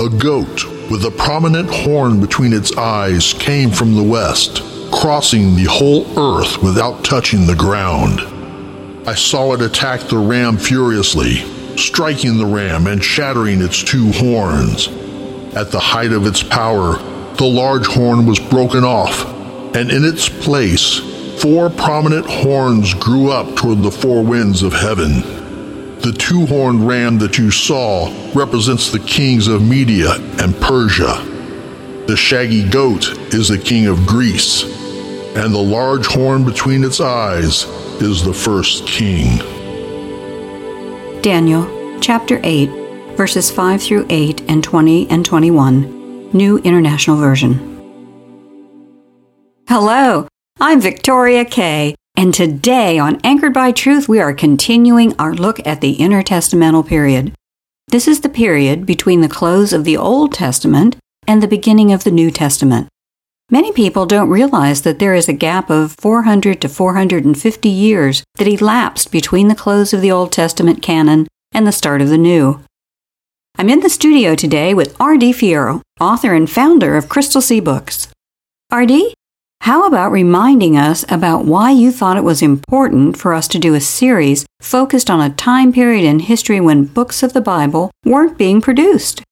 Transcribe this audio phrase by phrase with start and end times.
[0.00, 5.66] A goat with a prominent horn between its eyes came from the west, crossing the
[5.66, 8.22] whole earth without touching the ground.
[9.06, 11.44] I saw it attack the ram furiously,
[11.76, 14.88] striking the ram and shattering its two horns.
[15.54, 16.96] At the height of its power,
[17.34, 19.26] the large horn was broken off,
[19.76, 20.96] and in its place,
[21.42, 25.39] four prominent horns grew up toward the four winds of heaven.
[26.02, 31.22] The two horned ram that you saw represents the kings of Media and Persia.
[32.06, 34.62] The shaggy goat is the king of Greece,
[35.36, 37.64] and the large horn between its eyes
[38.00, 39.38] is the first king.
[41.20, 41.66] Daniel
[42.00, 42.70] chapter 8,
[43.18, 47.66] verses 5 through 8 and 20 and 21, New International Version.
[49.68, 50.28] Hello,
[50.58, 51.94] I'm Victoria Kay.
[52.16, 57.34] And today on Anchored by Truth, we are continuing our look at the intertestamental period.
[57.88, 62.04] This is the period between the close of the Old Testament and the beginning of
[62.04, 62.88] the New Testament.
[63.50, 68.46] Many people don't realize that there is a gap of 400 to 450 years that
[68.46, 72.62] elapsed between the close of the Old Testament canon and the start of the New.
[73.58, 75.32] I'm in the studio today with R.D.
[75.32, 78.06] Fierro, author and founder of Crystal Sea Books.
[78.70, 79.14] R.D.,
[79.60, 83.74] how about reminding us about why you thought it was important for us to do
[83.74, 88.38] a series focused on a time period in history when books of the Bible weren't
[88.38, 89.22] being produced?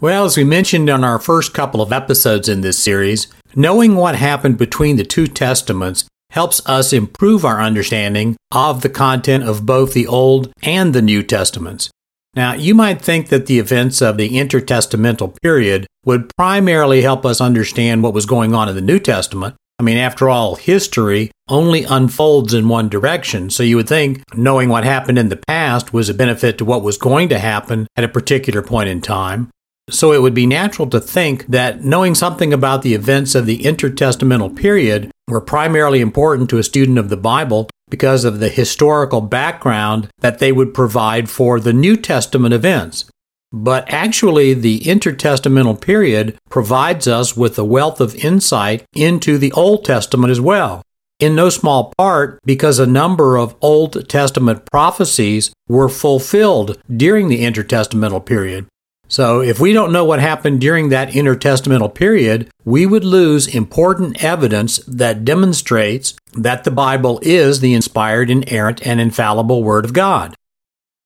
[0.00, 4.16] Well, as we mentioned on our first couple of episodes in this series, knowing what
[4.16, 9.94] happened between the two testaments helps us improve our understanding of the content of both
[9.94, 11.88] the Old and the New Testaments.
[12.36, 17.40] Now, you might think that the events of the intertestamental period would primarily help us
[17.40, 19.56] understand what was going on in the New Testament.
[19.78, 24.68] I mean, after all, history only unfolds in one direction, so you would think knowing
[24.68, 28.04] what happened in the past was a benefit to what was going to happen at
[28.04, 29.50] a particular point in time.
[29.88, 33.60] So it would be natural to think that knowing something about the events of the
[33.60, 39.20] intertestamental period were primarily important to a student of the Bible because of the historical
[39.20, 43.04] background that they would provide for the New Testament events.
[43.52, 49.84] But actually, the intertestamental period provides us with a wealth of insight into the Old
[49.84, 50.82] Testament as well.
[51.18, 57.42] In no small part because a number of Old Testament prophecies were fulfilled during the
[57.42, 58.66] intertestamental period.
[59.08, 64.22] So, if we don't know what happened during that intertestamental period, we would lose important
[64.22, 70.34] evidence that demonstrates that the Bible is the inspired, inerrant, and infallible Word of God.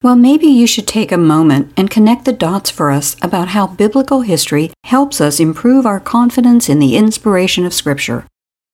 [0.03, 3.67] Well, maybe you should take a moment and connect the dots for us about how
[3.67, 8.25] biblical history helps us improve our confidence in the inspiration of Scripture.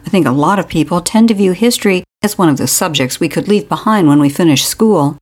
[0.06, 3.20] I think a lot of people tend to view history as one of the subjects
[3.20, 5.18] we could leave behind when we finish school.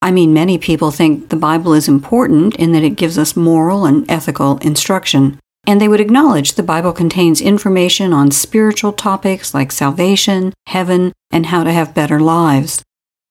[0.00, 3.84] I mean, many people think the Bible is important in that it gives us moral
[3.84, 9.72] and ethical instruction, and they would acknowledge the Bible contains information on spiritual topics like
[9.72, 12.82] salvation, heaven, and how to have better lives.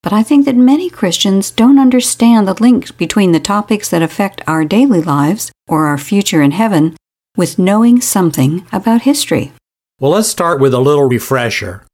[0.03, 4.41] But I think that many Christians don't understand the link between the topics that affect
[4.45, 6.95] our daily lives or our future in heaven
[7.35, 9.51] with knowing something about history.
[9.99, 11.86] Well, let's start with a little refresher.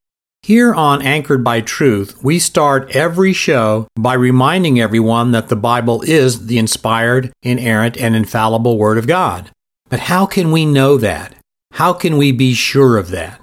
[0.45, 6.01] Here on Anchored by Truth, we start every show by reminding everyone that the Bible
[6.01, 9.51] is the inspired, inerrant, and infallible Word of God.
[9.87, 11.33] But how can we know that?
[11.71, 13.39] How can we be sure of that?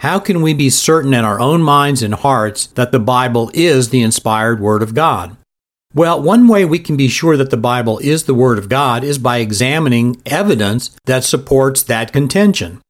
[0.00, 3.88] How can we be certain in our own minds and hearts that the Bible is
[3.88, 5.34] the inspired Word of God?
[5.94, 9.04] Well, one way we can be sure that the Bible is the Word of God
[9.04, 12.82] is by examining evidence that supports that contention.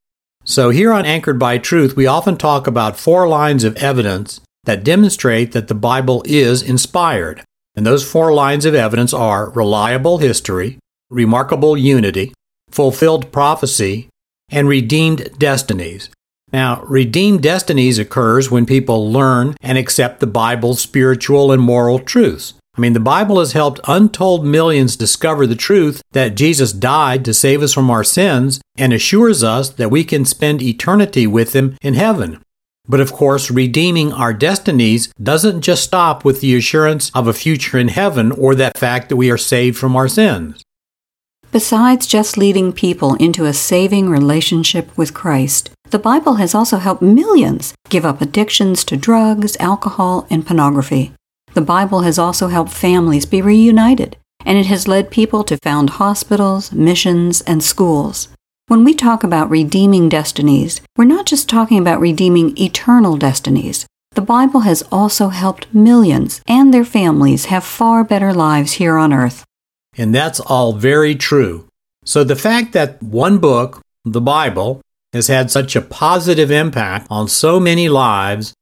[0.45, 4.85] So, here on Anchored by Truth, we often talk about four lines of evidence that
[4.85, 7.43] demonstrate that the Bible is inspired.
[7.77, 10.79] And those four lines of evidence are reliable history,
[11.11, 12.33] remarkable unity,
[12.71, 14.09] fulfilled prophecy,
[14.51, 16.11] and redeemed destinies.
[16.53, 22.55] Now, redeemed destinies occurs when people learn and accept the Bible's spiritual and moral truths.
[22.75, 27.35] I mean, the Bible has helped untold millions discover the truth that Jesus died to
[27.35, 31.77] save us from our sins and assures us that we can spend eternity with Him
[31.83, 32.41] in heaven.
[32.89, 37.79] But of course, redeeming our destinies doesn't just stop with the assurance of a future
[37.79, 40.63] in heaven or that fact that we are saved from our sins.
[41.53, 47.03] Besides just leading people into a saving relationship with Christ, the Bible has also helped
[47.03, 51.13] millions give up addictions to drugs, alcohol, and pornography.
[51.55, 55.91] The Bible has also helped families be reunited, and it has led people to found
[55.91, 58.29] hospitals, missions, and schools.
[58.69, 63.87] When we talk about redeeming destinies, we're not just talking about redeeming eternal destinies.
[64.13, 69.13] The Bible has also helped millions and their families have far better lives here on
[69.13, 69.45] earth.
[69.97, 71.67] And that's all very true.
[72.05, 74.81] So the fact that one book, the Bible,
[75.13, 78.55] has had such a positive impact on so many lives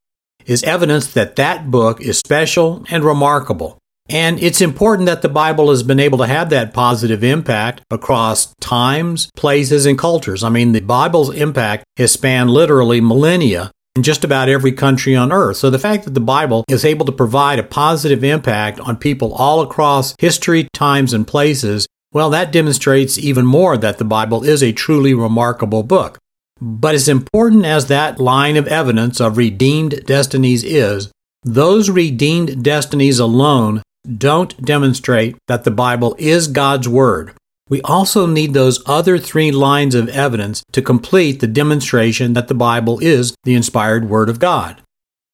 [0.45, 3.77] is evidence that that book is special and remarkable.
[4.09, 8.53] And it's important that the Bible has been able to have that positive impact across
[8.59, 10.43] times, places, and cultures.
[10.43, 15.31] I mean, the Bible's impact has spanned literally millennia in just about every country on
[15.31, 15.57] earth.
[15.57, 19.33] So the fact that the Bible is able to provide a positive impact on people
[19.33, 24.61] all across history, times, and places, well, that demonstrates even more that the Bible is
[24.61, 26.19] a truly remarkable book.
[26.61, 31.11] But as important as that line of evidence of redeemed destinies is,
[31.43, 33.81] those redeemed destinies alone
[34.17, 37.33] don't demonstrate that the Bible is God's Word.
[37.67, 42.53] We also need those other three lines of evidence to complete the demonstration that the
[42.53, 44.81] Bible is the inspired Word of God.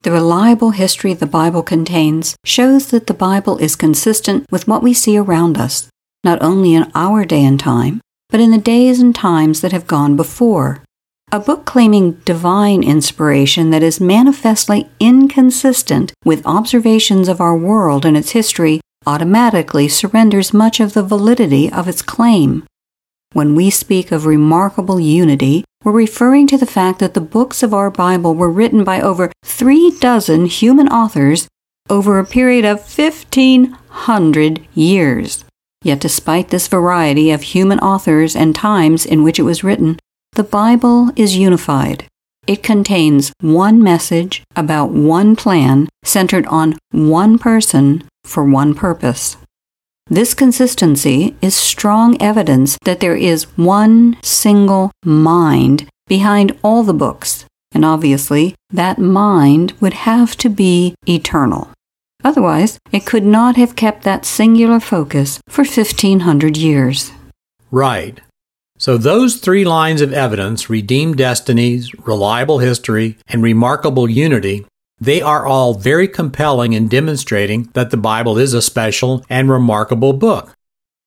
[0.03, 4.93] The reliable history the Bible contains shows that the Bible is consistent with what we
[4.93, 5.89] see around us,
[6.23, 9.87] not only in our day and time, but in the days and times that have
[9.87, 10.83] gone before.
[11.29, 18.15] A book claiming divine inspiration that is manifestly inconsistent with observations of our world and
[18.15, 22.63] its history automatically surrenders much of the validity of its claim.
[23.33, 27.73] When we speak of remarkable unity, we're referring to the fact that the books of
[27.73, 31.49] our Bible were written by over three dozen human authors
[31.89, 35.43] over a period of 1,500 years.
[35.83, 39.99] Yet, despite this variety of human authors and times in which it was written,
[40.37, 42.05] the Bible is unified.
[42.45, 49.35] It contains one message about one plan centered on one person for one purpose.
[50.05, 57.45] This consistency is strong evidence that there is one single mind behind all the books,
[57.71, 61.71] and obviously that mind would have to be eternal.
[62.23, 67.11] Otherwise, it could not have kept that singular focus for 1500 years.
[67.71, 68.19] Right.
[68.77, 74.65] So, those three lines of evidence redeemed destinies, reliable history, and remarkable unity
[74.99, 80.13] they are all very compelling in demonstrating that the Bible is a special and remarkable
[80.13, 80.53] book.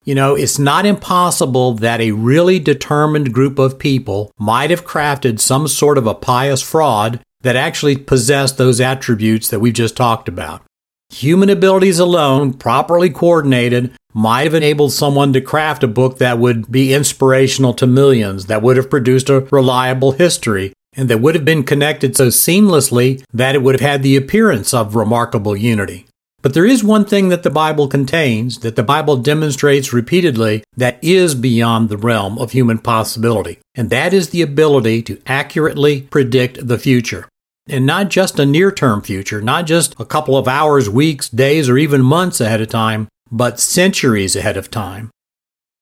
[0.05, 5.40] You know, it's not impossible that a really determined group of people might have crafted
[5.40, 10.28] some sort of a pious fraud that actually possessed those attributes that we've just talked
[10.28, 10.62] about.
[11.11, 16.71] Human abilities alone, properly coordinated, might have enabled someone to craft a book that would
[16.71, 21.45] be inspirational to millions, that would have produced a reliable history, and that would have
[21.45, 26.07] been connected so seamlessly that it would have had the appearance of remarkable unity.
[26.43, 30.99] But there is one thing that the Bible contains, that the Bible demonstrates repeatedly, that
[31.03, 36.67] is beyond the realm of human possibility, and that is the ability to accurately predict
[36.67, 37.29] the future.
[37.69, 41.69] And not just a near term future, not just a couple of hours, weeks, days,
[41.69, 45.10] or even months ahead of time, but centuries ahead of time.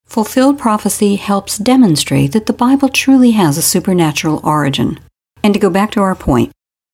[0.05, 4.99] Fulfilled prophecy helps demonstrate that the Bible truly has a supernatural origin.
[5.43, 6.51] And to go back to our point,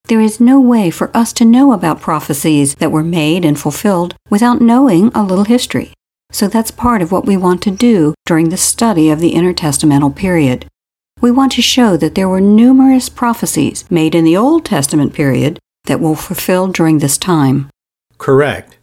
[0.09, 4.15] there is no way for us to know about prophecies that were made and fulfilled
[4.29, 5.95] without knowing a little history.
[6.31, 10.15] So that's part of what we want to do during the study of the intertestamental
[10.15, 10.67] period.
[11.21, 15.59] We want to show that there were numerous prophecies made in the Old Testament period
[15.85, 17.71] that were fulfilled during this time.
[18.19, 18.74] Correct.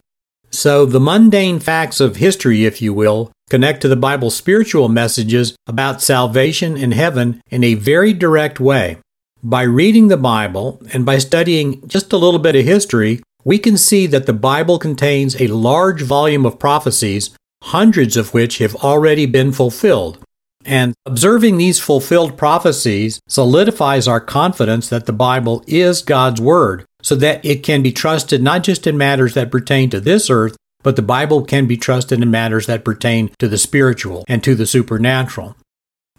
[0.51, 5.55] So, the mundane facts of history, if you will, connect to the Bible's spiritual messages
[5.65, 8.97] about salvation and heaven in a very direct way.
[9.43, 13.77] By reading the Bible and by studying just a little bit of history, we can
[13.77, 17.31] see that the Bible contains a large volume of prophecies,
[17.63, 20.19] hundreds of which have already been fulfilled.
[20.63, 27.15] And observing these fulfilled prophecies solidifies our confidence that the Bible is God's Word, so
[27.15, 30.95] that it can be trusted not just in matters that pertain to this earth, but
[30.95, 34.65] the Bible can be trusted in matters that pertain to the spiritual and to the
[34.65, 35.55] supernatural.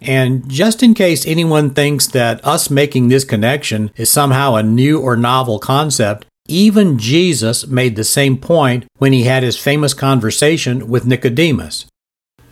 [0.01, 5.01] And just in case anyone thinks that us making this connection is somehow a new
[5.01, 10.89] or novel concept, even Jesus made the same point when he had his famous conversation
[10.89, 11.87] with Nicodemus.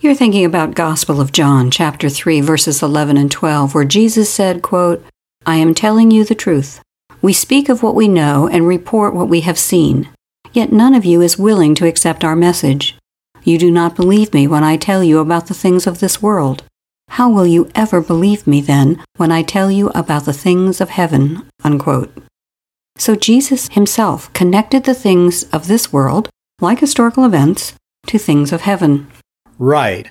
[0.00, 4.62] You're thinking about Gospel of John chapter 3 verses 11 and 12 where Jesus said,
[4.62, 5.04] quote,
[5.44, 6.80] "I am telling you the truth.
[7.22, 10.08] We speak of what we know and report what we have seen.
[10.52, 12.96] Yet none of you is willing to accept our message.
[13.44, 16.62] You do not believe me when I tell you about the things of this world.
[17.10, 20.90] How will you ever believe me then when I tell you about the things of
[20.90, 21.46] heaven?
[21.62, 22.12] Unquote.
[22.96, 26.28] So Jesus himself connected the things of this world,
[26.60, 27.74] like historical events,
[28.06, 29.08] to things of heaven.
[29.58, 30.10] Right.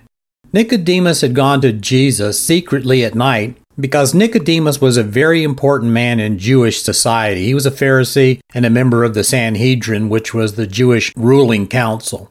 [0.52, 6.20] Nicodemus had gone to Jesus secretly at night because Nicodemus was a very important man
[6.20, 7.46] in Jewish society.
[7.46, 11.68] He was a Pharisee and a member of the Sanhedrin, which was the Jewish ruling
[11.68, 12.30] council.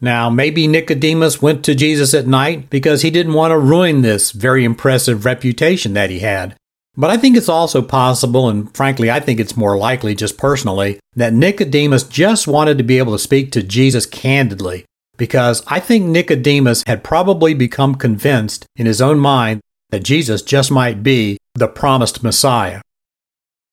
[0.00, 4.30] Now, maybe Nicodemus went to Jesus at night because he didn't want to ruin this
[4.30, 6.54] very impressive reputation that he had.
[6.96, 10.98] But I think it's also possible, and frankly, I think it's more likely just personally,
[11.14, 14.84] that Nicodemus just wanted to be able to speak to Jesus candidly
[15.16, 20.70] because I think Nicodemus had probably become convinced in his own mind that Jesus just
[20.70, 22.80] might be the promised Messiah.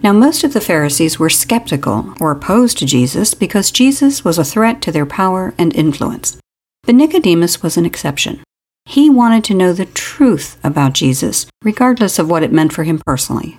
[0.04, 4.46] Now, most of the Pharisees were skeptical or opposed to Jesus because Jesus was a
[4.46, 6.38] threat to their power and influence.
[6.84, 8.42] But Nicodemus was an exception.
[8.86, 13.02] He wanted to know the truth about Jesus, regardless of what it meant for him
[13.06, 13.58] personally.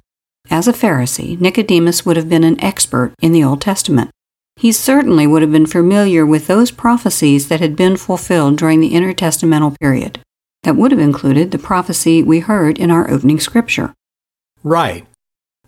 [0.50, 4.10] As a Pharisee, Nicodemus would have been an expert in the Old Testament.
[4.56, 8.92] He certainly would have been familiar with those prophecies that had been fulfilled during the
[8.92, 10.20] intertestamental period.
[10.62, 13.94] That would have included the prophecy we heard in our opening scripture.
[14.62, 15.06] Right.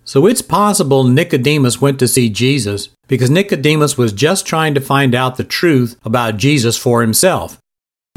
[0.04, 5.14] So it's possible Nicodemus went to see Jesus because Nicodemus was just trying to find
[5.14, 7.58] out the truth about Jesus for himself.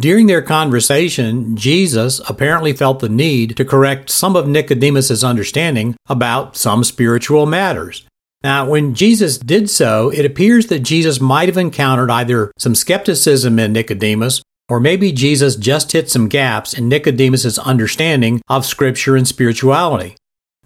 [0.02, 6.58] During their conversation, Jesus apparently felt the need to correct some of Nicodemus's understanding about
[6.58, 8.06] some spiritual matters.
[8.44, 13.60] Now, when Jesus did so, it appears that Jesus might have encountered either some skepticism
[13.60, 19.28] in Nicodemus or maybe Jesus just hit some gaps in Nicodemus's understanding of scripture and
[19.28, 20.16] spirituality.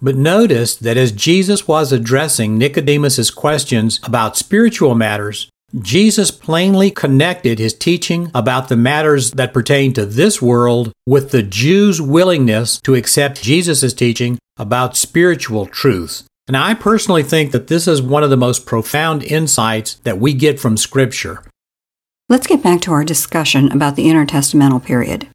[0.01, 5.49] But notice that as Jesus was addressing Nicodemus's questions about spiritual matters,
[5.81, 11.43] Jesus plainly connected his teaching about the matters that pertain to this world with the
[11.43, 16.23] Jews' willingness to accept Jesus' teaching about spiritual truths.
[16.47, 20.33] And I personally think that this is one of the most profound insights that we
[20.33, 21.43] get from Scripture.
[22.29, 25.29] Let's get back to our discussion about the intertestamental period.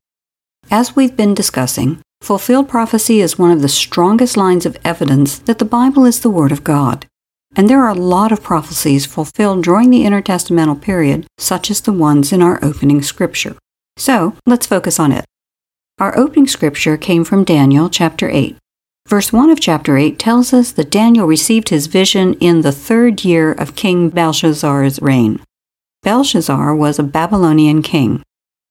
[0.70, 5.58] As we've been discussing, fulfilled prophecy is one of the strongest lines of evidence that
[5.58, 7.06] the Bible is the Word of God.
[7.56, 11.94] And there are a lot of prophecies fulfilled during the intertestamental period, such as the
[11.94, 13.56] ones in our opening scripture.
[13.96, 15.24] So let's focus on it.
[15.98, 18.58] Our opening scripture came from Daniel chapter 8.
[19.08, 23.24] Verse 1 of chapter 8 tells us that Daniel received his vision in the third
[23.24, 25.40] year of King Belshazzar's reign.
[26.02, 28.22] Belshazzar was a Babylonian king.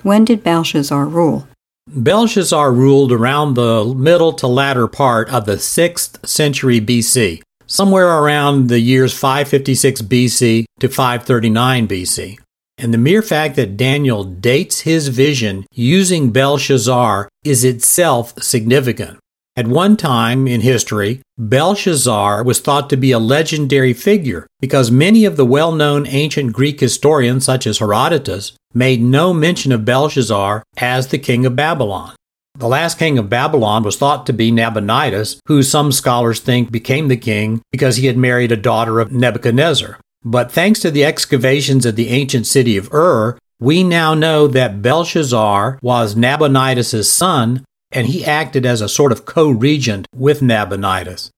[0.04, 1.48] When did Belshazzar rule?
[1.88, 8.68] Belshazzar ruled around the middle to latter part of the 6th century BC somewhere around
[8.68, 12.38] the years 556 BC to 539 BC.
[12.78, 19.20] And the mere fact that Daniel dates his vision using Belshazzar is itself significant.
[19.58, 25.26] At one time in history, Belshazzar was thought to be a legendary figure because many
[25.26, 30.64] of the well known ancient Greek historians, such as Herodotus, made no mention of Belshazzar
[30.78, 32.16] as the king of Babylon.
[32.56, 37.10] The last king of Babylon was thought to be Nabonidus, who some scholars think became
[37.10, 40.00] the king because he had married a daughter of Nebuchadnezzar.
[40.24, 44.82] But thanks to the excavations of the ancient city of Ur, we now know that
[44.82, 51.32] Belshazzar was Nabonidus' son, and he acted as a sort of co regent with Nabonidus.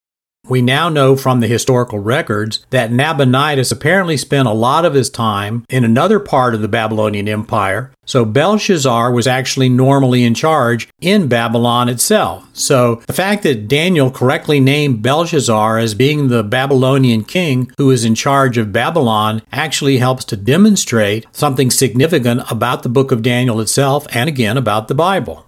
[0.50, 5.10] We now know from the historical records that Nabonidus apparently spent a lot of his
[5.10, 10.90] time in another part of the Babylonian Empire, so Belshazzar was actually normally in charge
[11.00, 12.46] in Babylon itself.
[12.52, 18.04] So the fact that Daniel correctly named Belshazzar as being the Babylonian king who is
[18.04, 23.62] in charge of Babylon actually helps to demonstrate something significant about the book of Daniel
[23.62, 25.46] itself and again about the Bible.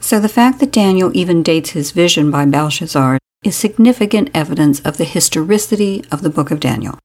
[0.00, 4.96] So the fact that Daniel even dates his vision by Belshazzar is significant evidence of
[4.96, 6.98] the historicity of the book of Daniel.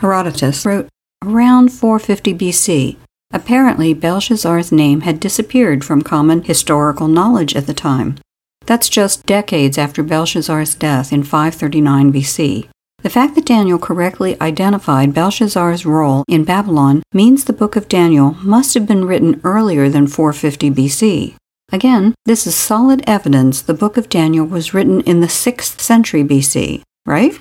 [0.00, 0.88] Herodotus wrote
[1.22, 2.96] around 450 BC.
[3.32, 8.18] Apparently, Belshazzar's name had disappeared from common historical knowledge at the time.
[8.66, 12.68] That's just decades after Belshazzar's death in 539 BC.
[13.02, 18.34] The fact that Daniel correctly identified Belshazzar's role in Babylon means the book of Daniel
[18.42, 21.34] must have been written earlier than 450 BC.
[21.74, 26.22] Again, this is solid evidence the book of Daniel was written in the 6th century
[26.22, 27.36] BC, right?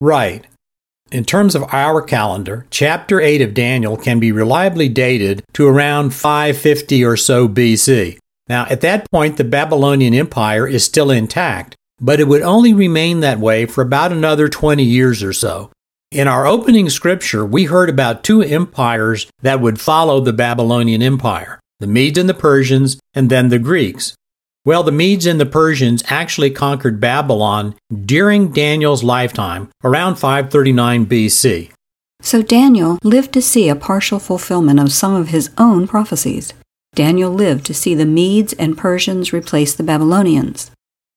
[0.00, 0.46] Right.
[1.12, 6.14] In terms of our calendar, chapter 8 of Daniel can be reliably dated to around
[6.14, 8.16] 550 or so BC.
[8.48, 13.20] Now, at that point, the Babylonian Empire is still intact, but it would only remain
[13.20, 15.70] that way for about another 20 years or so.
[16.10, 21.60] In our opening scripture, we heard about two empires that would follow the Babylonian Empire
[21.80, 24.14] the Medes and the Persians, and then the Greeks.
[24.64, 31.70] Well, the Medes and the Persians actually conquered Babylon during Daniel's lifetime, around 539 BC.
[32.20, 36.52] So Daniel lived to see a partial fulfillment of some of his own prophecies.
[36.94, 40.70] Daniel lived to see the Medes and Persians replace the Babylonians.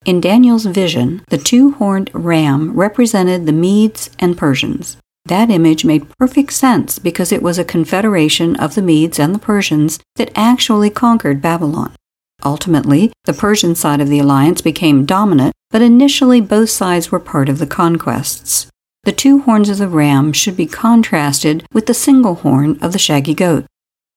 [0.05, 4.97] In Daniel's vision, the two horned ram represented the Medes and Persians.
[5.25, 9.39] That image made perfect sense because it was a confederation of the Medes and the
[9.39, 11.93] Persians that actually conquered Babylon.
[12.43, 17.49] Ultimately, the Persian side of the alliance became dominant, but initially both sides were part
[17.49, 18.67] of the conquests.
[19.03, 22.99] The two horns of the ram should be contrasted with the single horn of the
[22.99, 23.65] shaggy goat.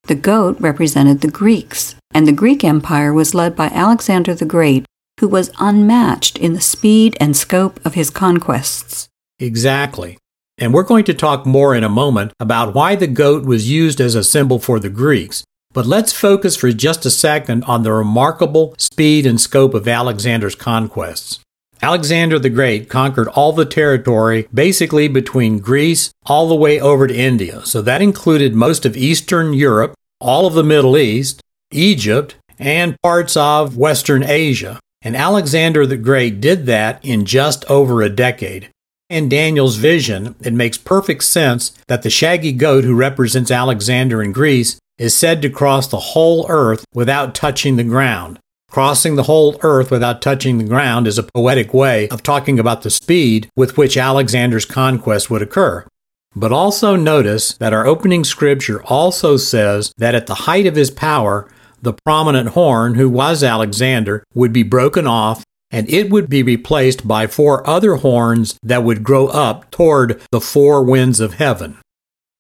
[0.05, 4.85] The goat represented the Greeks, and the Greek Empire was led by Alexander the Great,
[5.21, 9.09] who was unmatched in the speed and scope of his conquests.
[9.39, 10.19] Exactly.
[10.59, 14.01] And we're going to talk more in a moment about why the goat was used
[14.01, 15.45] as a symbol for the Greeks.
[15.73, 20.55] But let's focus for just a second on the remarkable speed and scope of Alexander's
[20.55, 21.41] conquests.
[21.83, 27.15] Alexander the Great conquered all the territory basically between Greece all the way over to
[27.15, 27.67] India.
[27.67, 31.41] So that included most of Eastern Europe, all of the Middle East,
[31.73, 34.79] Egypt, and parts of Western Asia.
[35.03, 38.71] And Alexander the Great did that in just over a decade.
[39.11, 44.33] In Daniel's vision, it makes perfect sense that the shaggy goat who represents Alexander in
[44.33, 48.39] Greece is said to cross the whole earth without touching the ground.
[48.71, 52.81] Crossing the whole earth without touching the ground is a poetic way of talking about
[52.81, 55.87] the speed with which Alexander's conquest would occur.
[56.35, 60.91] But also notice that our opening scripture also says that at the height of his
[60.91, 61.47] power,
[61.83, 67.07] the prominent horn, who was Alexander, would be broken off and it would be replaced
[67.07, 71.77] by four other horns that would grow up toward the four winds of heaven.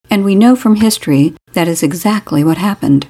[0.08, 3.08] And we know from history that is exactly what happened.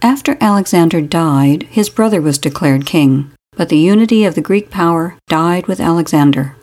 [0.00, 5.18] After Alexander died, his brother was declared king, but the unity of the Greek power
[5.26, 6.54] died with Alexander.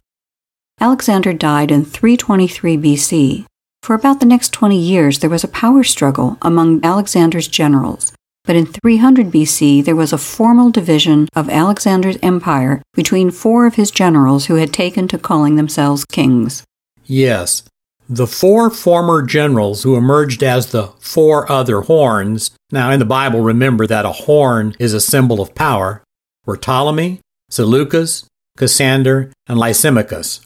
[0.79, 3.45] Alexander died in 323 BC.
[3.83, 8.55] For about the next 20 years, there was a power struggle among Alexander's generals, but
[8.55, 13.91] in 300 BC, there was a formal division of Alexander's empire between four of his
[13.91, 16.63] generals who had taken to calling themselves kings.
[17.05, 17.63] Yes,
[18.09, 23.39] the four former generals who emerged as the four other horns, now in the Bible,
[23.39, 26.03] remember that a horn is a symbol of power,
[26.45, 28.25] were Ptolemy, Seleucus,
[28.57, 30.45] Cassander, and Lysimachus.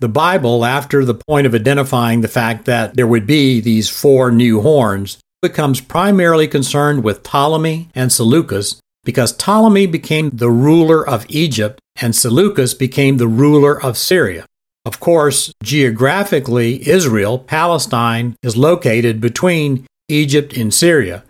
[0.00, 4.32] The Bible, after the point of identifying the fact that there would be these four
[4.32, 11.26] new horns, becomes primarily concerned with Ptolemy and Seleucus because Ptolemy became the ruler of
[11.28, 14.46] Egypt and Seleucus became the ruler of Syria.
[14.84, 21.24] Of course, geographically, Israel, Palestine, is located between Egypt and Syria.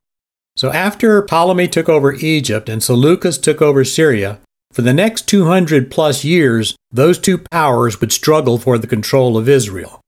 [0.56, 4.40] So after Ptolemy took over Egypt and Seleucus took over Syria,
[4.72, 9.48] for the next 200 plus years, those two powers would struggle for the control of
[9.48, 10.01] Israel.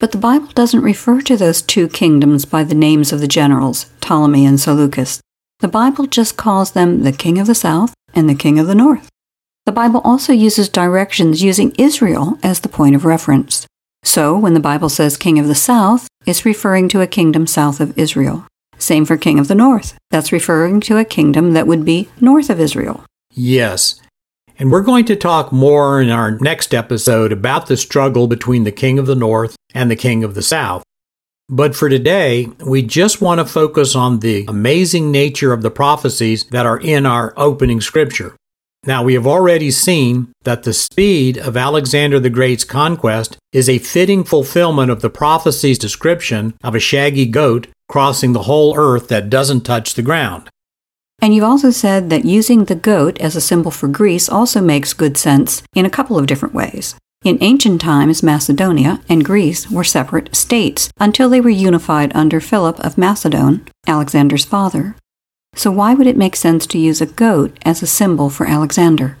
[0.00, 3.86] But the Bible doesn't refer to those two kingdoms by the names of the generals,
[4.00, 5.20] Ptolemy and Seleucus.
[5.58, 8.76] The Bible just calls them the king of the south and the king of the
[8.76, 9.08] north.
[9.66, 13.66] The Bible also uses directions using Israel as the point of reference.
[14.04, 17.80] So when the Bible says king of the south, it's referring to a kingdom south
[17.80, 18.46] of Israel.
[18.78, 19.98] Same for king of the north.
[20.10, 23.04] That's referring to a kingdom that would be north of Israel.
[23.34, 24.00] Yes,
[24.58, 28.72] and we're going to talk more in our next episode about the struggle between the
[28.72, 30.82] King of the North and the King of the South.
[31.48, 36.44] But for today, we just want to focus on the amazing nature of the prophecies
[36.46, 38.36] that are in our opening scripture.
[38.84, 43.78] Now, we have already seen that the speed of Alexander the Great's conquest is a
[43.78, 49.30] fitting fulfillment of the prophecy's description of a shaggy goat crossing the whole earth that
[49.30, 50.50] doesn't touch the ground.
[51.20, 54.92] And you've also said that using the goat as a symbol for Greece also makes
[54.92, 56.94] good sense in a couple of different ways.
[57.24, 62.78] In ancient times, Macedonia and Greece were separate states until they were unified under Philip
[62.78, 64.94] of Macedon, Alexander's father.
[65.56, 69.18] So, why would it make sense to use a goat as a symbol for Alexander?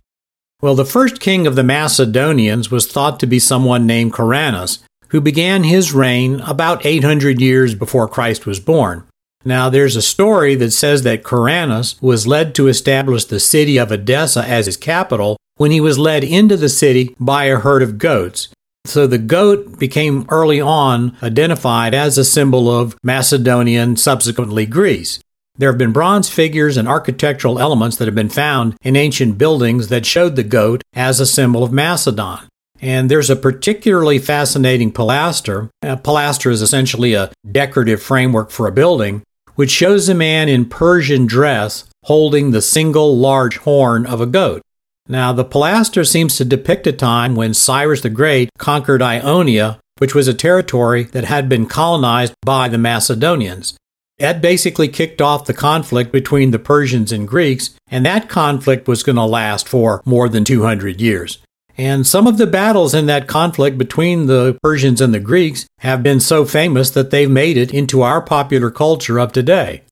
[0.62, 5.20] Well, the first king of the Macedonians was thought to be someone named Karanas, who
[5.20, 9.07] began his reign about 800 years before Christ was born.
[9.48, 13.90] Now, there's a story that says that Karanas was led to establish the city of
[13.90, 17.96] Edessa as his capital when he was led into the city by a herd of
[17.96, 18.48] goats.
[18.84, 25.18] So the goat became early on identified as a symbol of Macedonia and subsequently Greece.
[25.56, 29.88] There have been bronze figures and architectural elements that have been found in ancient buildings
[29.88, 32.40] that showed the goat as a symbol of Macedon.
[32.82, 35.70] And there's a particularly fascinating pilaster.
[35.80, 39.22] A pilaster is essentially a decorative framework for a building,
[39.58, 44.62] which shows a man in Persian dress holding the single large horn of a goat.
[45.08, 50.14] Now, the pilaster seems to depict a time when Cyrus the Great conquered Ionia, which
[50.14, 53.76] was a territory that had been colonized by the Macedonians.
[54.20, 59.02] That basically kicked off the conflict between the Persians and Greeks, and that conflict was
[59.02, 61.38] going to last for more than 200 years.
[61.78, 66.02] And some of the battles in that conflict between the Persians and the Greeks have
[66.02, 69.82] been so famous that they've made it into our popular culture of today.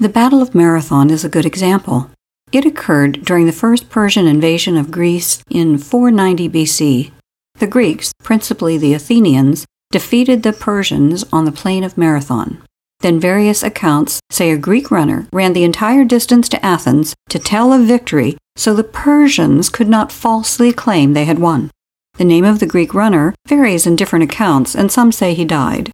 [0.00, 2.10] The Battle of Marathon is a good example.
[2.50, 7.12] It occurred during the first Persian invasion of Greece in 490 BC.
[7.58, 12.60] The Greeks, principally the Athenians, defeated the Persians on the plain of Marathon.
[13.00, 17.72] Then various accounts say a Greek runner ran the entire distance to Athens to tell
[17.72, 21.70] of victory so the Persians could not falsely claim they had won.
[22.16, 25.90] The name of the Greek runner varies in different accounts, and some say he died.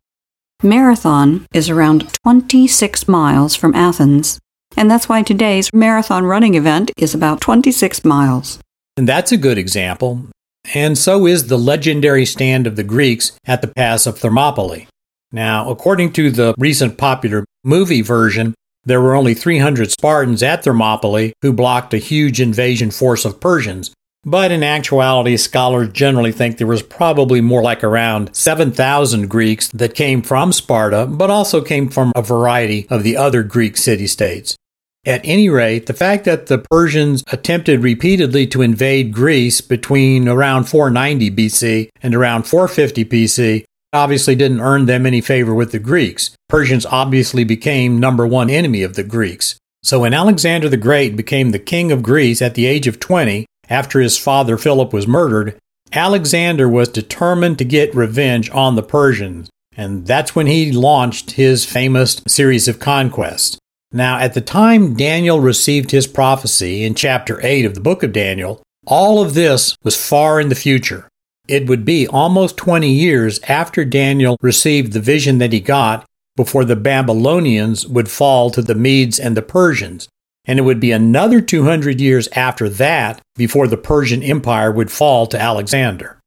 [0.63, 4.39] Marathon is around 26 miles from Athens,
[4.77, 8.61] and that's why today's marathon running event is about 26 miles.
[8.97, 10.27] And that's a good example.
[10.73, 14.87] And so is the legendary stand of the Greeks at the Pass of Thermopylae.
[15.33, 21.33] Now, according to the recent popular movie version, there were only 300 Spartans at Thermopylae
[21.41, 23.93] who blocked a huge invasion force of Persians.
[24.25, 29.97] But in actuality, scholars generally think there was probably more like around 7,000 Greeks that
[29.97, 34.57] came from Sparta, but also came from a variety of the other Greek city states.
[35.05, 40.65] At any rate, the fact that the Persians attempted repeatedly to invade Greece between around
[40.65, 46.35] 490 BC and around 450 BC obviously didn't earn them any favor with the Greeks.
[46.49, 49.57] Persians obviously became number one enemy of the Greeks.
[49.83, 53.47] So when Alexander the Great became the king of Greece at the age of 20,
[53.69, 55.59] after his father Philip was murdered,
[55.93, 61.65] Alexander was determined to get revenge on the Persians, and that's when he launched his
[61.65, 63.59] famous series of conquests.
[63.93, 68.13] Now, at the time Daniel received his prophecy in chapter 8 of the book of
[68.13, 71.09] Daniel, all of this was far in the future.
[71.49, 76.65] It would be almost 20 years after Daniel received the vision that he got before
[76.65, 80.09] the Babylonians would fall to the Medes and the Persians.
[80.45, 85.27] And it would be another 200 years after that before the Persian Empire would fall
[85.29, 86.19] to Alexander.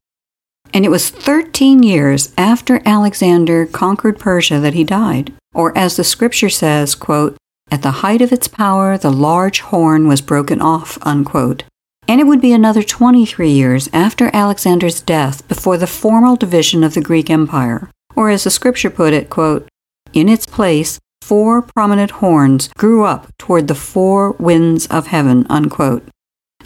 [0.73, 5.33] And it was 13 years after Alexander conquered Persia that he died.
[5.53, 7.37] Or as the scripture says, quote,
[7.71, 11.63] at the height of its power, the large horn was broken off, unquote.
[12.07, 16.93] And it would be another 23 years after Alexander's death before the formal division of
[16.93, 17.89] the Greek Empire.
[18.15, 19.67] Or as the scripture put it, quote,
[20.13, 26.07] in its place, four prominent horns grew up toward the four winds of heaven, unquote.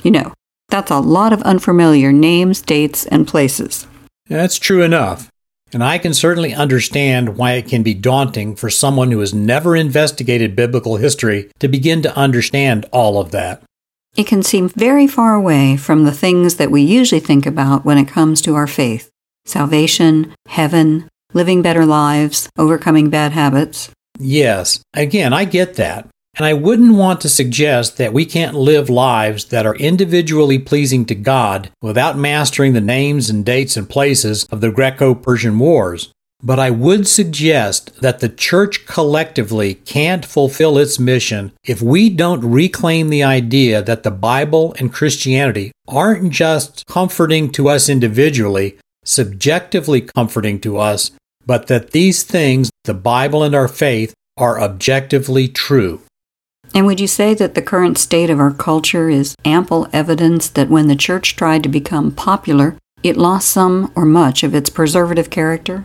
[0.04, 0.34] You know,
[0.68, 3.88] that's a lot of unfamiliar names, dates, and places.
[4.28, 5.30] That's true enough.
[5.72, 9.76] And I can certainly understand why it can be daunting for someone who has never
[9.76, 13.64] investigated biblical history to begin to understand all of that.
[14.16, 17.98] It can seem very far away from the things that we usually think about when
[17.98, 19.10] it comes to our faith
[19.46, 23.90] salvation, heaven, living better lives, overcoming bad habits.
[24.20, 26.08] Yes, again, I get that.
[26.36, 31.06] And I wouldn't want to suggest that we can't live lives that are individually pleasing
[31.08, 36.14] to God without mastering the names and dates and places of the Greco Persian Wars.
[36.42, 42.44] But I would suggest that the church collectively can't fulfill its mission if we don't
[42.44, 50.00] reclaim the idea that the Bible and Christianity aren't just comforting to us individually, subjectively
[50.02, 51.12] comforting to us,
[51.46, 56.02] but that these things, the Bible and our faith, are objectively true.
[56.74, 60.70] And would you say that the current state of our culture is ample evidence that
[60.70, 65.30] when the church tried to become popular, it lost some or much of its preservative
[65.30, 65.84] character?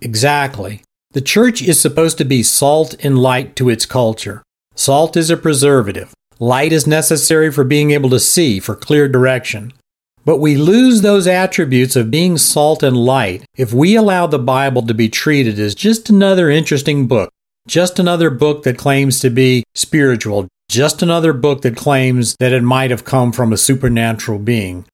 [0.00, 0.82] Exactly.
[1.12, 4.42] The church is supposed to be salt and light to its culture.
[4.74, 6.12] Salt is a preservative.
[6.38, 9.72] Light is necessary for being able to see, for clear direction.
[10.26, 14.82] But we lose those attributes of being salt and light if we allow the Bible
[14.86, 17.30] to be treated as just another interesting book,
[17.66, 22.62] just another book that claims to be spiritual, just another book that claims that it
[22.62, 24.84] might have come from a supernatural being.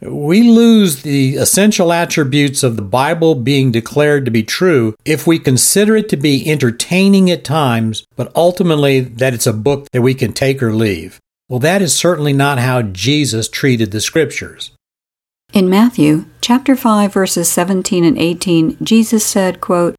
[0.00, 5.40] We lose the essential attributes of the Bible being declared to be true if we
[5.40, 10.14] consider it to be entertaining at times, but ultimately that it's a book that we
[10.14, 11.18] can take or leave.
[11.48, 14.70] Well, that is certainly not how Jesus treated the scriptures.
[15.52, 19.96] In Matthew chapter 5 verses 17 and 18, Jesus said, quote,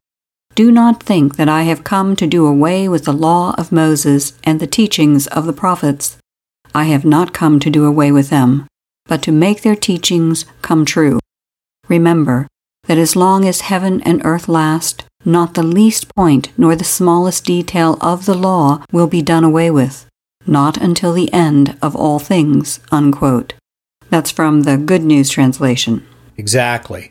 [0.54, 4.32] Do not think that I have come to do away with the law of Moses
[4.44, 6.16] and the teachings of the prophets.
[6.72, 8.68] I have not come to do away with them,
[9.10, 11.18] but to make their teachings come true.
[11.88, 12.46] Remember
[12.84, 17.44] that as long as heaven and earth last, not the least point nor the smallest
[17.44, 20.06] detail of the law will be done away with,
[20.46, 22.78] not until the end of all things.
[22.92, 23.54] Unquote.
[24.10, 26.06] That's from the Good News Translation.
[26.36, 27.10] Exactly.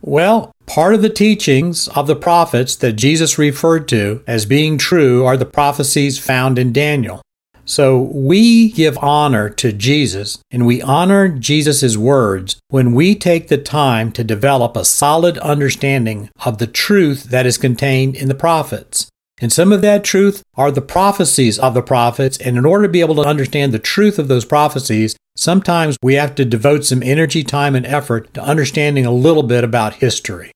[0.00, 5.26] Well, part of the teachings of the prophets that Jesus referred to as being true
[5.26, 7.20] are the prophecies found in Daniel.
[7.66, 13.58] So we give honor to Jesus and we honor Jesus' words when we take the
[13.58, 19.08] time to develop a solid understanding of the truth that is contained in the prophets.
[19.40, 22.38] And some of that truth are the prophecies of the prophets.
[22.38, 26.14] And in order to be able to understand the truth of those prophecies, sometimes we
[26.14, 30.52] have to devote some energy, time, and effort to understanding a little bit about history.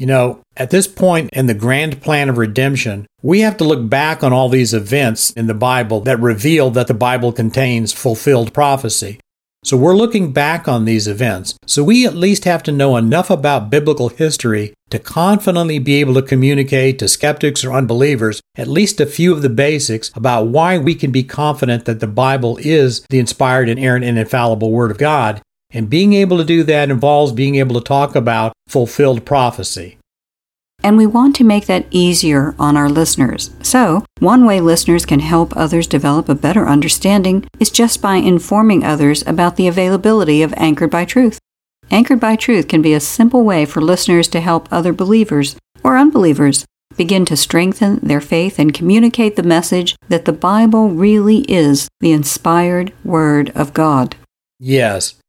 [0.00, 3.90] You know, at this point in the grand plan of redemption, we have to look
[3.90, 8.54] back on all these events in the Bible that reveal that the Bible contains fulfilled
[8.54, 9.20] prophecy.
[9.62, 11.54] So we're looking back on these events.
[11.66, 16.14] So we at least have to know enough about biblical history to confidently be able
[16.14, 20.78] to communicate to skeptics or unbelievers at least a few of the basics about why
[20.78, 24.96] we can be confident that the Bible is the inspired, inerrant, and infallible Word of
[24.96, 29.98] God and being able to do that involves being able to talk about fulfilled prophecy.
[30.82, 33.50] And we want to make that easier on our listeners.
[33.62, 38.82] So, one way listeners can help others develop a better understanding is just by informing
[38.82, 41.38] others about the availability of Anchored by Truth.
[41.90, 45.98] Anchored by Truth can be a simple way for listeners to help other believers or
[45.98, 46.64] unbelievers
[46.96, 52.12] begin to strengthen their faith and communicate the message that the Bible really is the
[52.12, 54.16] inspired Word of God.
[54.58, 55.19] Yes,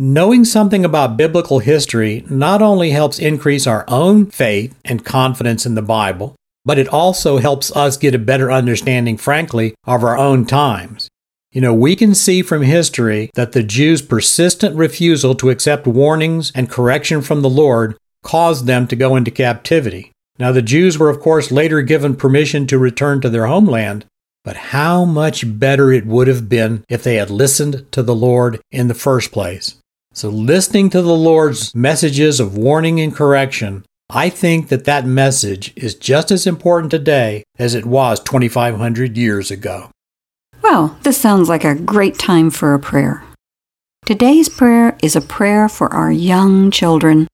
[0.00, 5.74] Knowing something about biblical history not only helps increase our own faith and confidence in
[5.74, 10.44] the Bible, but it also helps us get a better understanding, frankly, of our own
[10.44, 11.08] times.
[11.50, 16.52] You know, we can see from history that the Jews' persistent refusal to accept warnings
[16.54, 20.12] and correction from the Lord caused them to go into captivity.
[20.38, 24.04] Now, the Jews were, of course, later given permission to return to their homeland,
[24.44, 28.60] but how much better it would have been if they had listened to the Lord
[28.70, 29.74] in the first place.
[30.18, 35.72] So, listening to the Lord's messages of warning and correction, I think that that message
[35.76, 39.92] is just as important today as it was 2,500 years ago.
[40.60, 43.22] Well, this sounds like a great time for a prayer.
[44.06, 47.28] Today's prayer is a prayer for our young children.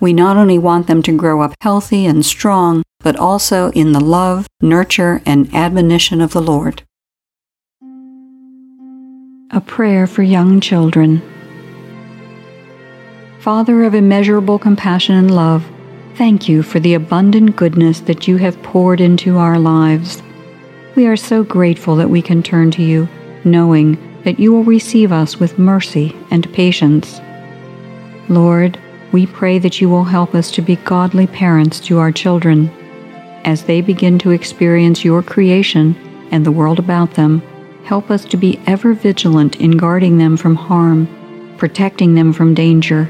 [0.00, 4.00] We not only want them to grow up healthy and strong, but also in the
[4.00, 6.82] love, nurture, and admonition of the Lord.
[9.52, 11.22] A prayer for young children.
[13.44, 15.70] Father of immeasurable compassion and love,
[16.14, 20.22] thank you for the abundant goodness that you have poured into our lives.
[20.94, 23.06] We are so grateful that we can turn to you,
[23.44, 27.20] knowing that you will receive us with mercy and patience.
[28.30, 28.78] Lord,
[29.12, 32.70] we pray that you will help us to be godly parents to our children.
[33.44, 35.94] As they begin to experience your creation
[36.30, 37.42] and the world about them,
[37.84, 41.06] help us to be ever vigilant in guarding them from harm,
[41.58, 43.06] protecting them from danger,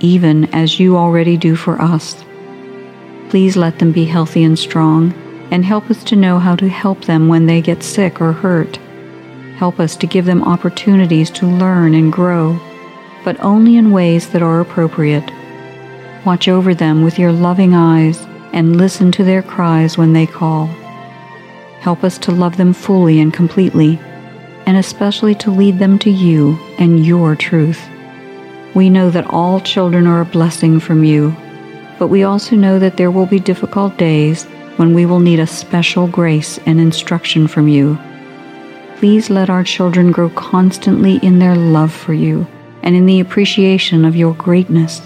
[0.00, 2.24] even as you already do for us.
[3.28, 5.12] Please let them be healthy and strong,
[5.50, 8.76] and help us to know how to help them when they get sick or hurt.
[9.56, 12.60] Help us to give them opportunities to learn and grow,
[13.24, 15.30] but only in ways that are appropriate.
[16.24, 18.20] Watch over them with your loving eyes
[18.52, 20.66] and listen to their cries when they call.
[21.80, 23.98] Help us to love them fully and completely,
[24.66, 27.88] and especially to lead them to you and your truth.
[28.76, 31.34] We know that all children are a blessing from you,
[31.98, 34.44] but we also know that there will be difficult days
[34.76, 37.98] when we will need a special grace and instruction from you.
[38.96, 42.46] Please let our children grow constantly in their love for you
[42.82, 45.00] and in the appreciation of your greatness.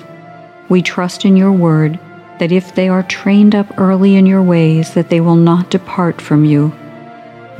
[0.68, 1.96] We trust in your word
[2.40, 6.20] that if they are trained up early in your ways that they will not depart
[6.20, 6.72] from you.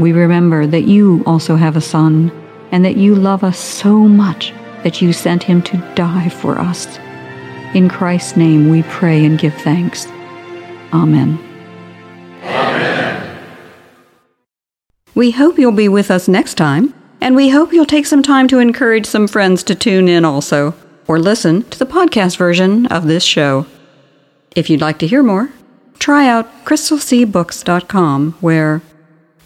[0.00, 2.32] We remember that you also have a son
[2.72, 6.98] and that you love us so much that you sent him to die for us.
[7.74, 10.06] In Christ's name we pray and give thanks.
[10.92, 11.38] Amen.
[12.42, 13.38] Amen.
[15.14, 18.48] We hope you'll be with us next time, and we hope you'll take some time
[18.48, 20.74] to encourage some friends to tune in also,
[21.06, 23.66] or listen to the podcast version of this show.
[24.56, 25.50] If you'd like to hear more,
[25.98, 28.82] try out crystalseabooks.com where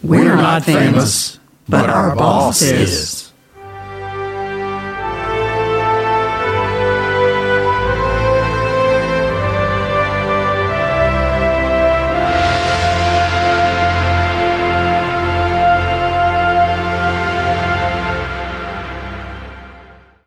[0.01, 3.24] we're, we're not famous, but our boss is.